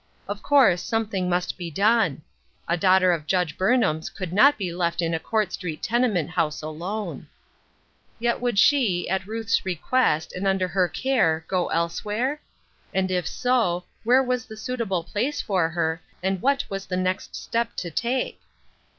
[0.27, 2.23] Of course something must be done.
[2.67, 6.63] A daughter of Judge Burnham's could not be left in a Court Street tenement house
[6.63, 7.27] alone!
[8.17, 12.41] Yet would she, at Ruth's request, and under her care, go elsewhere?
[12.91, 17.35] And if so, where was the suitable place for her, and what was the next
[17.35, 18.41] step to take